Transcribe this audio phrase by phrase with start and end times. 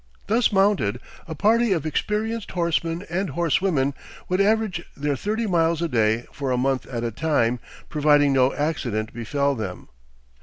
[0.25, 3.93] Thus mounted, a party of experienced horsemen and horsewomen
[4.29, 8.51] would average their thirty miles a day for a month at a time, providing no
[8.51, 9.89] accident befel them.